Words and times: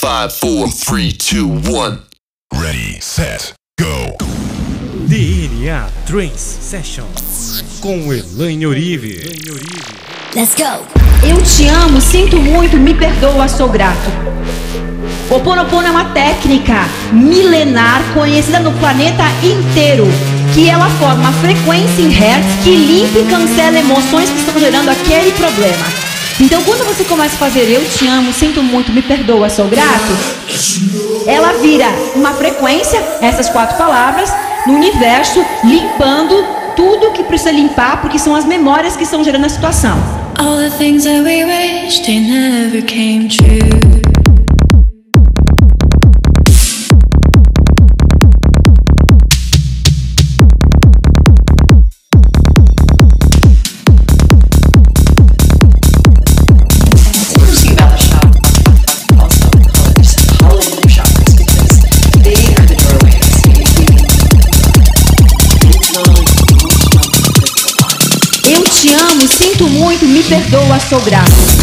Five, 0.00 0.32
four, 0.32 0.68
three, 0.68 1.10
two, 1.10 1.48
one. 1.48 2.02
Ready, 2.54 3.00
set, 3.00 3.52
go. 3.80 4.16
DNA 5.08 5.90
Trance 6.06 6.38
Session 6.38 7.04
com 7.80 8.12
Elaine 8.12 8.64
Orive. 8.64 9.18
Let's 10.36 10.54
go. 10.54 10.86
Eu 11.26 11.42
te 11.42 11.66
amo, 11.66 12.00
sinto 12.00 12.36
muito, 12.36 12.76
me 12.76 12.94
perdoa, 12.94 13.48
sou 13.48 13.68
grato. 13.68 14.08
O 15.28 15.40
Ponopono 15.40 15.88
é 15.88 15.90
uma 15.90 16.04
técnica 16.10 16.86
milenar 17.12 18.00
conhecida 18.14 18.60
no 18.60 18.70
planeta 18.74 19.24
inteiro, 19.42 20.06
que 20.54 20.68
ela 20.70 20.88
forma 20.90 21.32
frequência 21.32 22.02
em 22.02 22.10
hertz 22.10 22.62
que 22.62 22.70
limpa 22.70 23.18
e 23.18 23.24
cancela 23.24 23.76
emoções 23.76 24.30
que 24.30 24.38
estão 24.38 24.60
gerando 24.60 24.90
aquele 24.90 25.32
problema. 25.32 25.97
Então, 26.40 26.62
quando 26.62 26.84
você 26.86 27.02
começa 27.04 27.34
a 27.34 27.38
fazer 27.38 27.68
eu 27.68 27.84
te 27.84 28.06
amo, 28.06 28.32
sinto 28.32 28.62
muito, 28.62 28.92
me 28.92 29.02
perdoa, 29.02 29.50
sou 29.50 29.66
grato, 29.66 30.16
ela 31.26 31.52
vira 31.54 31.86
uma 32.14 32.32
frequência, 32.32 33.02
essas 33.20 33.48
quatro 33.48 33.76
palavras, 33.76 34.32
no 34.64 34.74
universo, 34.74 35.44
limpando 35.64 36.34
tudo 36.76 37.10
que 37.10 37.24
precisa 37.24 37.50
limpar, 37.50 38.00
porque 38.00 38.20
são 38.20 38.36
as 38.36 38.44
memórias 38.44 38.96
que 38.96 39.02
estão 39.02 39.24
gerando 39.24 39.46
a 39.46 39.48
situação. 39.48 39.98
All 40.38 40.56
the 40.56 40.70
things 40.70 41.02
that 41.02 41.22
we 41.22 41.44
wished 41.44 42.04
they 42.04 42.20
never 42.20 42.82
came 42.82 43.26
true. 43.26 44.07
Perdoa, 70.28 70.78
sou 70.78 71.00
grato. 71.00 71.57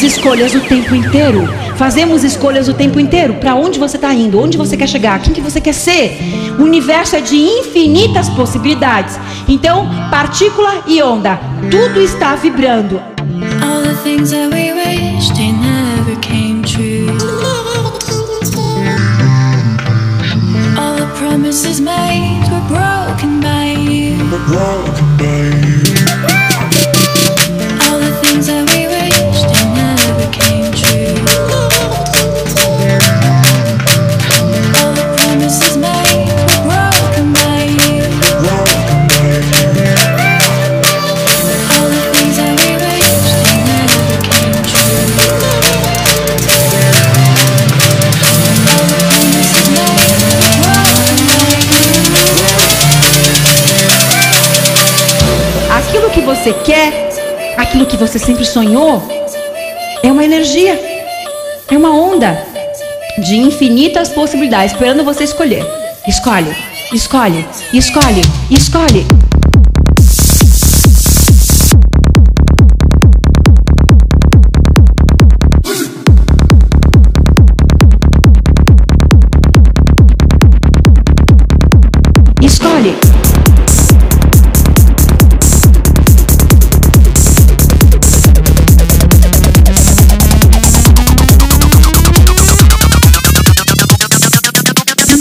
Fazemos 0.00 0.16
escolhas 0.16 0.54
o 0.54 0.60
tempo 0.60 0.94
inteiro. 0.94 1.46
Fazemos 1.76 2.24
escolhas 2.24 2.68
o 2.68 2.72
tempo 2.72 2.98
inteiro. 2.98 3.34
Para 3.34 3.54
onde 3.54 3.78
você 3.78 3.98
está 3.98 4.14
indo? 4.14 4.40
Onde 4.40 4.56
você 4.56 4.74
quer 4.74 4.88
chegar? 4.88 5.20
Quem 5.20 5.34
que 5.34 5.42
você 5.42 5.60
quer 5.60 5.74
ser? 5.74 6.18
O 6.58 6.62
universo 6.62 7.16
é 7.16 7.20
de 7.20 7.36
infinitas 7.36 8.30
possibilidades. 8.30 9.20
Então, 9.46 9.86
partícula 10.10 10.84
e 10.86 11.02
onda, 11.02 11.38
tudo 11.70 12.00
está 12.00 12.34
vibrando. 12.34 12.96
All 13.62 13.82
the 13.82 13.94
things 14.02 14.30
that 14.30 14.48
we 14.54 14.72
wished 14.72 15.36
they 15.36 15.52
never 15.52 16.18
came 16.22 16.62
true. 16.62 17.06
All 20.78 20.96
the 20.96 21.12
promises 21.18 21.78
made 21.78 22.48
were 22.50 22.66
broken 22.68 23.40
by 23.40 23.76
you. 23.76 24.16
All 24.56 25.69
você 56.40 56.54
quer, 56.54 57.54
aquilo 57.58 57.84
que 57.84 57.98
você 57.98 58.18
sempre 58.18 58.46
sonhou, 58.46 59.02
é 60.02 60.10
uma 60.10 60.24
energia, 60.24 60.72
é 61.68 61.76
uma 61.76 61.90
onda 61.94 62.46
de 63.18 63.36
infinitas 63.36 64.08
possibilidades, 64.08 64.72
esperando 64.72 65.04
você 65.04 65.24
escolher. 65.24 65.62
Escolhe, 66.08 66.56
escolhe, 66.94 67.46
escolhe, 67.74 68.22
escolhe. 68.50 69.06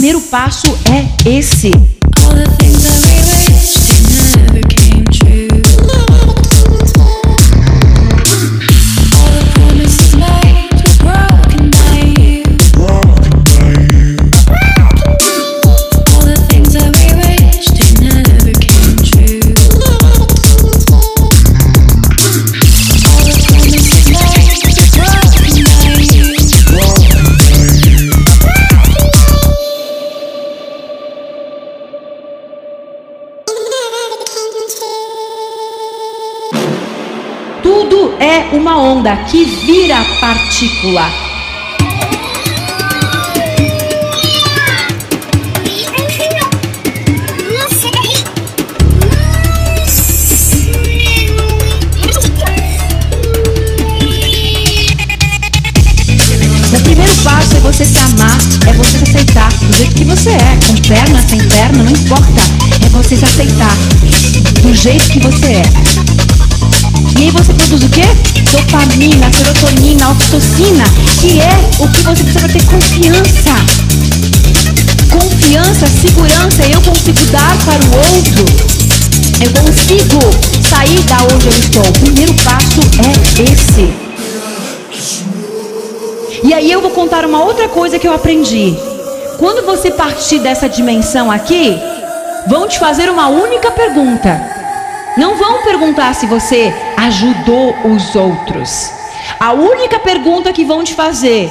Primeiro 0.09 0.22
passo 0.22 0.75
é 0.92 1.30
esse. 1.30 1.98
Que 39.18 39.44
vira 39.44 40.06
partícula. 40.20 41.09
O 56.72 56.81
primeiro 56.84 57.16
passo 57.24 57.56
é 57.56 57.59
você 57.62 57.86
se 57.86 57.97
amar, 57.97 58.38
é 58.68 58.74
você 58.74 58.97
aceitar 58.97 59.50
do 59.50 59.74
jeito 59.76 59.96
que 59.96 60.03
você 60.03 60.30
é, 60.30 60.59
com 60.68 60.76
perna, 60.88 61.22
sem 61.28 61.40
perna, 61.47 61.84
não 61.84 61.91
importa. 61.91 62.41
É 62.85 62.90
você 62.90 63.16
aceitar 63.16 63.76
do 64.62 64.76
jeito 64.76 65.09
que 65.09 65.20
você 65.20 65.53
é. 65.53 66.39
E 67.19 67.23
aí 67.23 67.31
você 67.31 67.53
produz 67.53 67.83
o 67.83 67.89
quê? 67.89 68.03
Dopamina, 68.49 69.29
serotonina, 69.33 70.09
oxitocina, 70.11 70.85
que 71.19 71.41
é 71.41 71.83
o 71.83 71.87
que 71.89 72.01
você 72.01 72.23
precisa 72.23 72.47
ter 72.47 72.63
confiança. 72.63 73.55
Confiança, 75.11 75.85
segurança, 76.01 76.63
eu 76.63 76.81
consigo 76.81 77.19
dar 77.25 77.57
para 77.66 77.83
o 77.83 78.16
outro. 78.16 78.45
Eu 79.43 79.51
consigo 79.51 80.17
sair 80.69 81.01
da 81.01 81.17
onde 81.23 81.47
eu 81.47 81.59
estou. 81.59 81.83
O 81.83 81.99
primeiro 81.99 82.33
passo 82.35 82.79
é 83.03 83.51
esse. 83.51 83.93
E 86.41 86.53
aí 86.53 86.71
eu 86.71 86.79
vou 86.79 86.91
contar 86.91 87.25
uma 87.25 87.43
outra 87.43 87.67
coisa 87.67 87.99
que 87.99 88.07
eu 88.07 88.13
aprendi. 88.13 88.77
Quando 89.37 89.66
você 89.66 89.91
partir 89.91 90.39
dessa 90.39 90.69
dimensão 90.69 91.29
aqui, 91.29 91.77
vão 92.47 92.66
te 92.66 92.79
fazer 92.79 93.09
uma 93.09 93.27
única 93.27 93.71
pergunta. 93.71 94.59
Não 95.17 95.35
vão 95.35 95.64
perguntar 95.64 96.14
se 96.14 96.26
você 96.26 96.73
ajudou 96.97 97.76
os 97.85 98.16
outros. 98.16 98.91
A 99.40 99.53
única 99.53 100.00
pergunta 100.00 100.53
que 100.53 100.64
vão 100.64 100.84
te 100.84 100.94
fazer: 100.94 101.50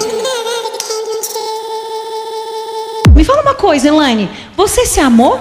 Me 3.14 3.24
fala 3.24 3.42
uma 3.42 3.54
coisa, 3.54 3.88
Elaine. 3.88 4.30
Você 4.56 4.86
se 4.86 5.00
amou? 5.00 5.40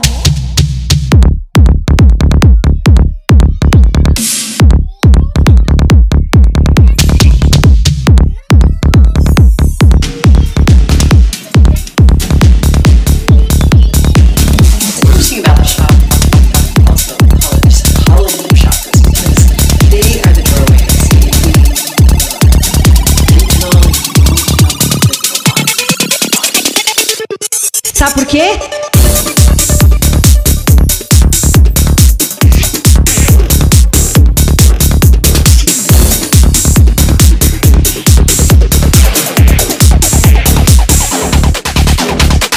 Sabe 27.98 28.14
por 28.14 28.26
quê? 28.28 28.60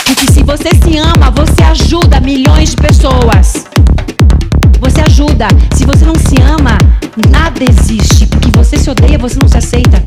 Porque 0.04 0.26
se 0.30 0.42
você 0.42 0.68
se 0.74 0.98
ama, 0.98 1.30
você 1.30 1.62
ajuda 1.62 2.20
milhões 2.20 2.72
de 2.72 2.76
pessoas. 2.76 3.64
Você 4.78 5.00
ajuda. 5.00 5.48
Se 5.74 5.86
você 5.86 6.04
não 6.04 6.16
se 6.16 6.38
ama, 6.42 6.76
nada 7.30 7.64
existe. 7.64 8.26
Porque 8.26 8.50
você 8.50 8.76
se 8.76 8.90
odeia, 8.90 9.16
você 9.16 9.38
não 9.40 9.48
se 9.48 9.56
aceita. 9.56 10.02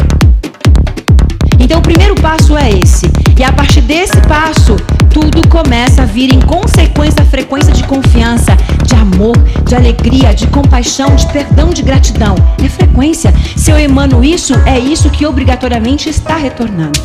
Então 1.60 1.80
o 1.80 1.82
primeiro 1.82 2.14
passo 2.22 2.56
é 2.56 2.70
esse. 2.70 3.08
E 3.36 3.44
a 3.44 3.52
partir 3.52 3.82
desse 3.82 4.22
passo, 4.28 4.76
tudo 5.13 5.48
começa 5.48 6.01
a 6.01 6.06
vir 6.06 6.33
em 6.33 6.42
consequência 6.42 7.24
da 7.24 7.25
frequência 7.25 7.71
de 7.71 7.83
confiança, 7.83 8.57
de 8.83 8.95
amor, 8.95 9.38
de 9.63 9.75
alegria, 9.75 10.33
de 10.33 10.48
compaixão, 10.48 11.15
de 11.15 11.31
perdão, 11.31 11.69
de 11.69 11.83
gratidão. 11.83 12.36
É 12.63 12.68
frequência. 12.68 13.31
Se 13.56 13.69
eu 13.69 13.77
emano 13.77 14.24
isso, 14.24 14.54
é 14.65 14.80
isso 14.80 15.12
que 15.12 15.24
obrigatoriamente 15.25 16.10
está 16.10 16.36
retornando. 16.36 17.00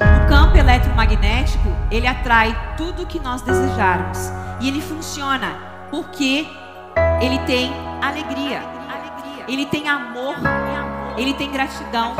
O 0.00 0.28
campo 0.28 0.56
eletromagnético, 0.56 1.68
ele 1.88 2.08
atrai 2.08 2.56
tudo 2.76 3.06
que 3.06 3.20
nós 3.20 3.42
desejarmos. 3.42 4.32
E 4.60 4.66
ele 4.66 4.80
funciona 4.80 5.52
porque 5.92 6.46
ele 7.20 7.38
tem 7.46 7.72
alegria, 8.02 8.60
ele 9.46 9.66
tem 9.66 9.88
amor, 9.88 10.34
ele 11.16 11.32
tem 11.34 11.52
gratidão 11.52 12.14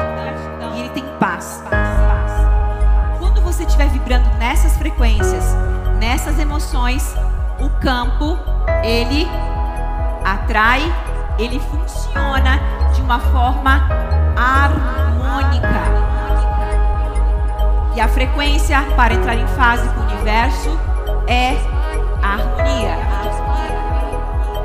e 0.77 0.81
ele 0.81 0.89
tem 0.91 1.05
paz. 1.19 1.65
Você 3.55 3.63
estiver 3.63 3.89
vibrando 3.89 4.29
nessas 4.37 4.77
frequências, 4.77 5.45
nessas 6.01 6.41
emoções, 6.41 7.15
o 7.61 7.71
campo, 7.79 8.37
ele 8.83 9.29
atrai, 10.25 10.83
ele 11.39 11.61
funciona 11.61 12.59
de 12.93 13.01
uma 13.01 13.21
forma 13.21 13.89
harmônica. 14.37 15.69
E 17.95 18.01
a 18.01 18.09
frequência 18.09 18.83
para 18.97 19.15
entrar 19.15 19.37
em 19.37 19.47
fase 19.47 19.89
com 19.91 20.01
o 20.01 20.03
universo 20.03 20.77
é 21.29 21.57
a 22.25 22.33
harmonia. 22.33 22.99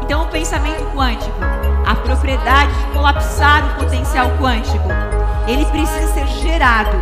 Então, 0.01 0.24
o 0.24 0.27
pensamento 0.30 0.83
quântico, 0.95 1.38
a 1.86 1.94
propriedade 1.94 2.74
de 2.74 2.86
colapsar 2.91 3.65
o 3.65 3.83
potencial 3.83 4.31
quântico, 4.39 4.88
ele 5.47 5.65
precisa 5.65 6.12
ser 6.12 6.25
gerado 6.25 6.97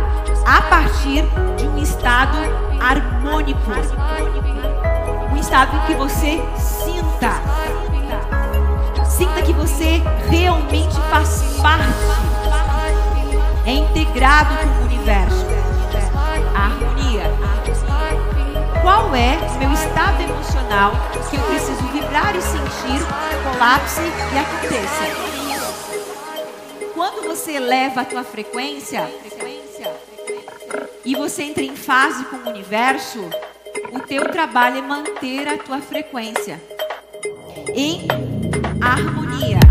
a 0.48 0.62
partir 0.62 1.24
de 1.58 1.68
um 1.68 1.76
estado 1.76 2.38
harmônico. 2.80 3.60
Um 5.30 5.36
estado 5.36 5.76
em 5.76 5.80
que 5.86 5.94
você 5.94 6.42
sinta. 6.56 7.32
Sinta 9.04 9.42
que 9.42 9.52
você 9.52 10.02
realmente 10.30 10.98
faz 11.10 11.42
parte. 11.60 11.84
É 13.66 13.72
integrado 13.72 14.56
com 14.56 14.68
o 14.68 14.84
universo 14.86 15.44
a 16.54 16.64
harmonia. 16.64 17.24
Qual 18.80 19.14
é 19.14 19.36
o 19.54 19.58
meu 19.58 19.72
estado 19.74 20.22
emocional 20.22 20.92
que 21.28 21.36
eu 21.36 21.42
preciso 21.42 21.82
vibrar 21.92 22.34
e 22.34 22.40
sentir, 22.40 23.04
colapse 23.52 24.00
e 24.00 24.38
aconteça? 24.38 25.28
Quando 26.94 27.28
você 27.28 27.52
eleva 27.52 28.00
a 28.00 28.04
tua 28.06 28.24
frequência 28.24 29.06
e 31.04 31.14
você 31.14 31.42
entra 31.42 31.62
em 31.62 31.76
fase 31.76 32.24
com 32.26 32.36
o 32.36 32.48
universo, 32.48 33.20
o 33.92 34.00
teu 34.00 34.28
trabalho 34.30 34.78
é 34.78 34.82
manter 34.82 35.48
a 35.48 35.58
tua 35.58 35.80
frequência 35.80 36.60
em 37.74 38.06
harmonia. 38.80 39.67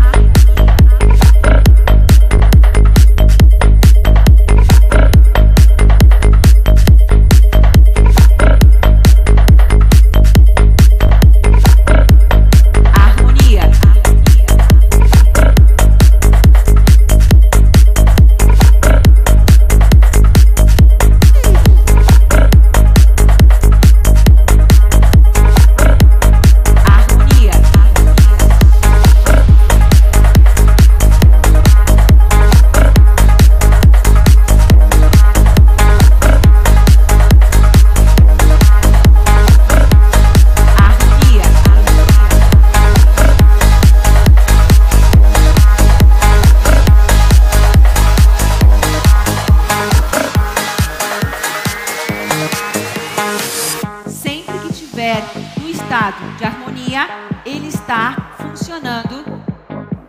Estado 56.08 56.36
de 56.38 56.44
harmonia, 56.44 57.06
ele 57.44 57.68
está 57.68 58.32
funcionando 58.38 59.22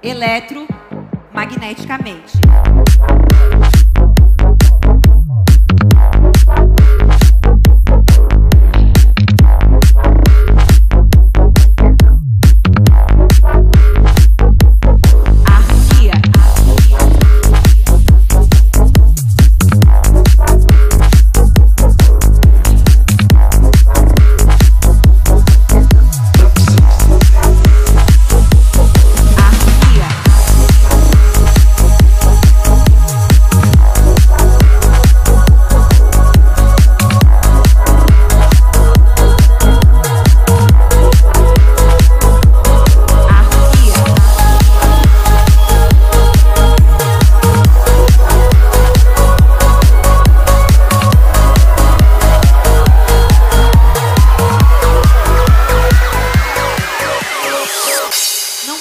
eletromagneticamente. 0.01 2.39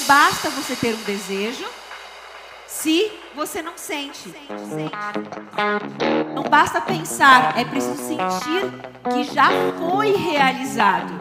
Basta 0.08 0.48
você 0.48 0.74
ter 0.74 0.94
um 0.94 1.02
desejo 1.02 1.66
se 2.66 3.12
você 3.36 3.60
não 3.60 3.76
sente. 3.76 4.34
Não 6.34 6.44
basta 6.44 6.80
pensar, 6.80 7.58
é 7.58 7.64
preciso 7.64 7.96
sentir 7.98 8.72
que 9.12 9.24
já 9.24 9.50
foi 9.78 10.12
realizado. 10.16 11.12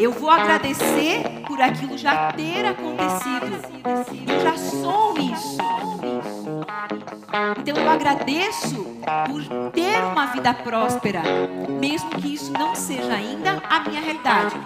Eu 0.00 0.10
vou 0.10 0.30
agradecer 0.30 1.22
por 1.46 1.60
aquilo 1.60 1.98
já 1.98 2.32
ter 2.32 2.64
acontecido. 2.64 3.60
Eu 4.26 4.40
já 4.40 4.56
sou 4.56 5.14
isso. 5.18 5.58
Então 7.58 7.76
eu 7.76 7.90
agradeço 7.90 8.86
por 9.26 9.70
ter 9.72 9.98
uma 10.02 10.26
vida 10.26 10.54
próspera, 10.54 11.22
mesmo 11.68 12.08
que 12.10 12.34
isso 12.34 12.52
não 12.52 12.74
seja 12.74 13.12
ainda 13.12 13.62
a 13.68 13.80
minha 13.80 14.00
realidade. 14.00 14.56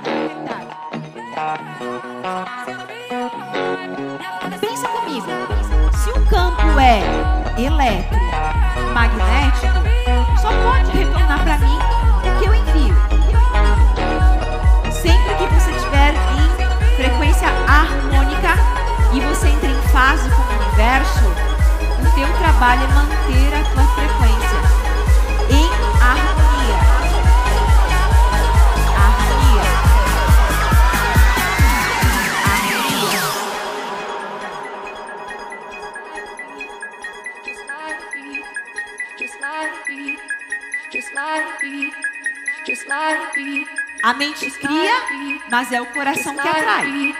Pensa 4.59 4.88
comigo. 4.88 5.26
Se 5.93 6.09
o 6.09 6.26
campo 6.31 6.81
é 6.81 7.02
eletromagnético, 7.59 9.66
só 10.40 10.49
pode 10.49 10.90
retornar 10.93 11.45
para 11.45 11.59
mim 11.59 11.78
o 12.25 12.38
que 12.38 12.47
eu 12.47 12.55
envio. 12.55 12.97
Sempre 14.90 15.35
que 15.35 15.45
você 15.52 15.73
estiver 15.73 16.14
em 16.14 16.97
frequência 16.97 17.49
harmônica 17.69 18.57
e 19.12 19.21
você 19.21 19.49
entra 19.49 19.69
em 19.69 19.83
fase 19.88 20.31
com 20.31 20.40
o 20.40 20.57
universo, 20.57 21.26
o 22.00 22.11
teu 22.14 22.33
trabalho 22.38 22.83
é 22.83 22.87
manter 22.95 23.55
a 23.55 23.62
tua 23.75 23.85
frequência 23.88 24.16
A 44.02 44.14
mente 44.14 44.50
cria, 44.50 44.95
mas 45.50 45.71
é 45.71 45.81
o 45.81 45.87
coração 45.87 46.35
que 46.35 46.49
atrai. 46.49 47.14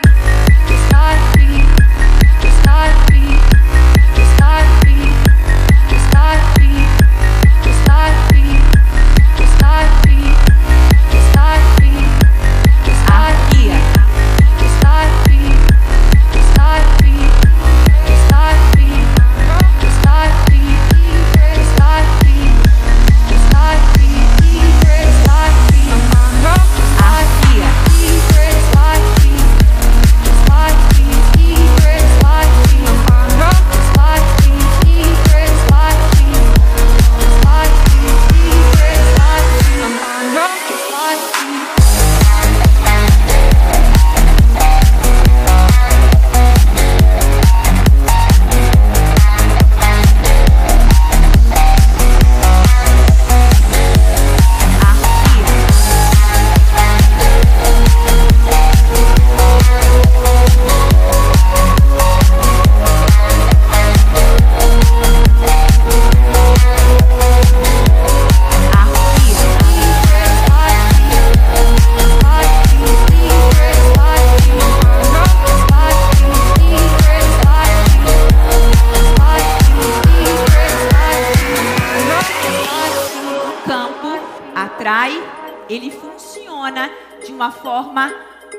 Uma 87.37 87.51
forma 87.51 88.11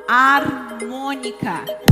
harmônica. 0.07 1.86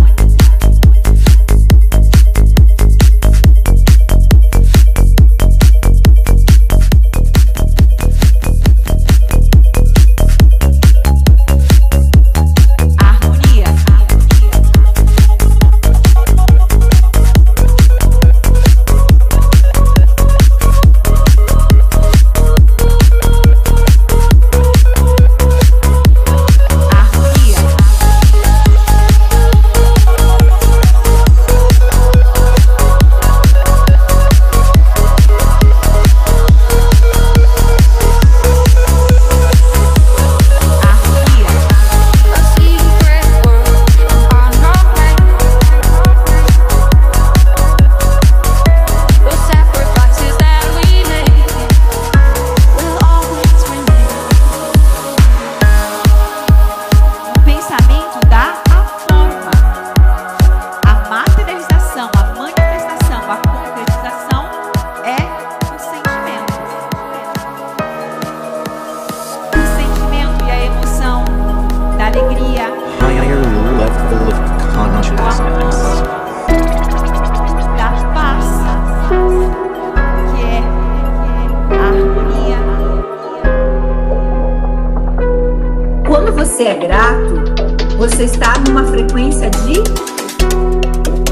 Você 86.36 86.64
é 86.64 86.76
grato, 86.76 87.96
você 87.98 88.26
está 88.26 88.54
numa 88.68 88.84
frequência 88.84 89.50
de 89.50 89.82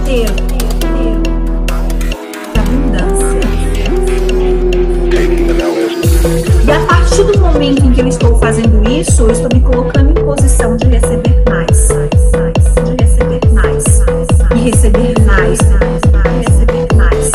ter, 0.05 0.29
abundância. 2.57 3.39
E 6.65 6.71
a 6.71 6.79
partir 6.85 7.23
do 7.25 7.37
momento 7.37 7.85
em 7.85 7.91
que 7.91 7.99
eu 7.99 8.07
estou 8.07 8.39
fazendo 8.39 8.89
isso, 8.89 9.23
eu 9.23 9.31
estou 9.31 9.49
me 9.53 9.59
colocando 9.59 10.17
em 10.17 10.23
posição 10.23 10.77
de 10.77 10.87
receber 10.87 11.43
mais, 11.49 11.89
de 12.85 13.03
receber 13.03 13.41
mais, 13.51 13.83
e 14.55 14.69
receber 14.69 15.13
mais, 15.25 15.59
e 15.59 16.37
receber 16.39 16.87
mais, 16.95 17.31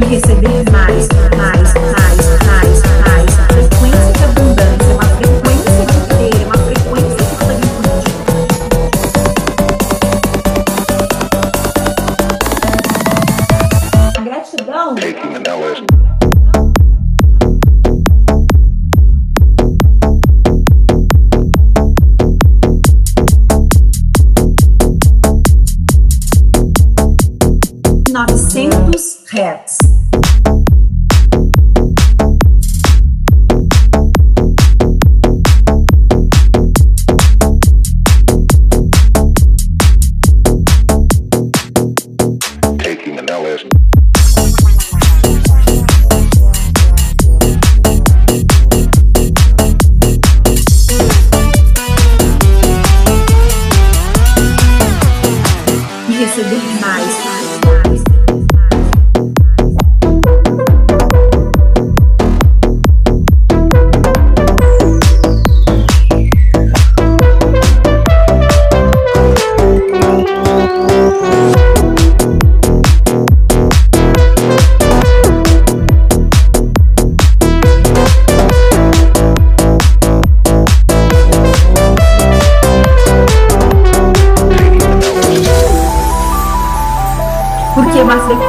e 0.00 0.04
receber 0.06 0.70
mais, 0.72 1.08
mais, 1.36 1.75
gratidão 14.94 15.95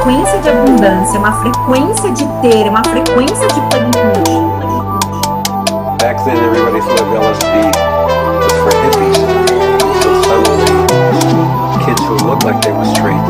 frequência, 0.08 1.18
uma 1.18 1.32
frequência 1.32 2.10
de 2.12 2.24
ter, 2.40 2.66
uma 2.66 2.82
frequência 2.82 3.46
de 3.48 3.60
plenitude. 3.68 4.30
Back 5.98 6.24
then, 6.24 6.38
everybody 6.38 6.80
thought 6.80 7.12
LSD 7.12 7.68
was 8.40 8.52
for 8.56 8.72
hippies. 8.72 9.18
So 10.00 10.08
suddenly, 10.24 10.64
kids 11.84 12.00
who 12.08 12.16
looked 12.24 12.44
like 12.44 12.58
they 12.62 12.72
were 12.72 12.88
straight 12.96 13.20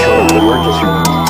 showed 0.00 0.24
up 0.24 0.32
at 0.32 0.40
emergency 0.40 0.88
rooms. 0.88 1.28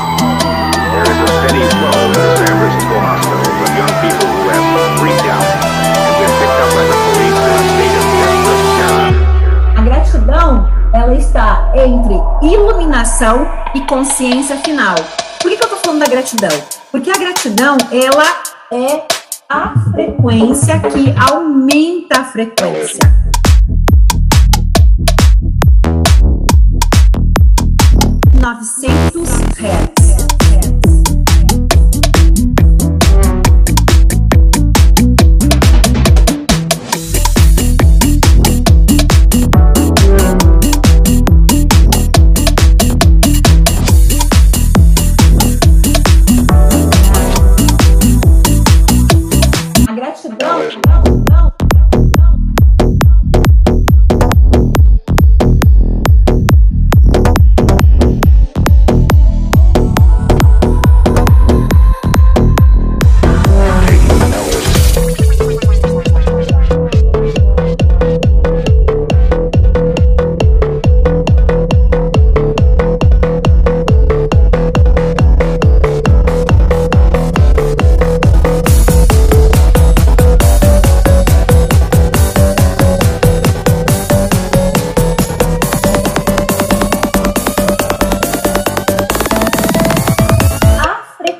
There 0.94 1.02
is 1.02 1.18
a 1.18 1.28
steady 1.42 1.64
flow 1.74 1.98
to 1.98 2.20
the 2.20 2.36
San 2.38 2.54
Francisco 2.62 2.94
hospitals 2.94 3.58
of 3.58 3.70
young 3.74 3.94
people 4.06 4.28
who 4.38 4.46
have 4.54 4.66
freaked 5.02 5.26
out 5.34 5.46
and 5.98 6.14
been 6.14 6.30
picked 6.38 6.60
up 6.62 6.70
by 6.78 6.84
the 6.86 6.96
police 7.10 7.38
in 7.42 7.58
a 7.58 7.66
state 7.74 7.94
of 7.98 8.06
desperate 8.22 8.62
terror. 8.78 9.10
A 9.74 9.82
gratidão, 9.82 10.68
ela 10.92 11.14
está 11.14 11.72
entre 11.74 12.22
iluminação 12.42 13.57
e 13.74 13.80
consciência 13.82 14.56
final. 14.56 14.94
Por 15.40 15.50
que, 15.50 15.56
que 15.56 15.64
eu 15.64 15.68
tô 15.68 15.76
falando 15.76 16.00
da 16.00 16.06
gratidão? 16.06 16.50
Porque 16.90 17.10
a 17.10 17.18
gratidão, 17.18 17.76
ela 17.90 18.42
é 18.72 19.06
a 19.48 19.74
frequência 19.92 20.78
que 20.80 21.14
aumenta 21.18 22.20
a 22.20 22.24
frequência. 22.24 23.00
Novecentos 28.40 29.30
hertz. 29.58 30.07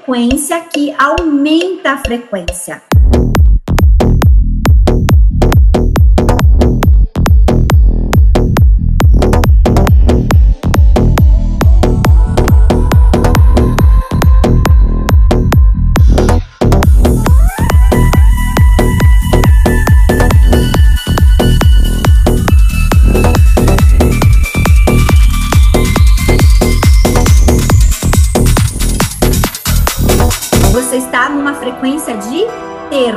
Frequência 0.09 0.61
que 0.63 0.91
aumenta 0.99 1.91
a 1.91 1.99
frequência. 1.99 2.88
Numa 31.49 31.59
frequência 31.59 32.15
de 32.15 32.45
ter. 32.91 33.15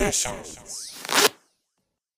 session. 0.00 0.39